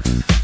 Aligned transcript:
Mm-hmm. 0.00 0.39